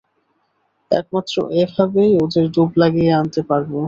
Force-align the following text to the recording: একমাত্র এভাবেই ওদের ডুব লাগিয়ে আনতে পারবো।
একমাত্র 0.91 1.35
এভাবেই 1.61 2.11
ওদের 2.23 2.45
ডুব 2.53 2.71
লাগিয়ে 2.81 3.11
আনতে 3.13 3.41
পারবো। 3.49 3.79